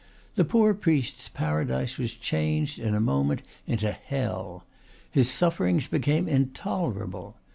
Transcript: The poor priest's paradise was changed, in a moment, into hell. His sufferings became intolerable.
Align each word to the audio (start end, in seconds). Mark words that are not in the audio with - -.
The 0.33 0.43
poor 0.45 0.73
priest's 0.73 1.29
paradise 1.29 1.99
was 1.99 2.15
changed, 2.15 2.79
in 2.79 2.95
a 2.95 2.99
moment, 2.99 3.43
into 3.67 3.91
hell. 3.91 4.65
His 5.11 5.29
sufferings 5.29 5.85
became 5.85 6.27
intolerable. 6.27 7.37